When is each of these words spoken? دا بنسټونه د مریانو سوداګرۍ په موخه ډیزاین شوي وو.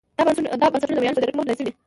دا 0.61 0.67
بنسټونه 0.73 0.95
د 0.95 0.97
مریانو 0.97 1.15
سوداګرۍ 1.17 1.33
په 1.33 1.37
موخه 1.37 1.47
ډیزاین 1.49 1.59
شوي 1.59 1.71
وو. 1.73 1.77